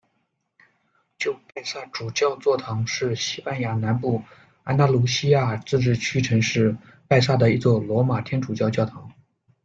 [1.19, 4.23] 旧拜萨主教座堂是西班牙南部
[4.63, 6.75] 安达卢西亚自治区城市
[7.07, 9.13] 拜萨的一座罗马天主教教堂。